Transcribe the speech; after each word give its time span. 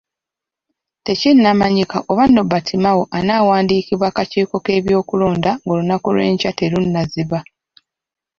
Tekinnamanyika 1.05 1.97
oba 2.11 2.23
Nobert 2.33 2.67
Mao 2.83 3.03
anaawandiikibwa 3.17 4.05
akakiiko 4.09 4.55
k'ebyokulonda 4.65 5.51
ng'olunaku 5.63 6.07
lw'enkya 6.15 6.51
terunnaziba. 6.59 7.39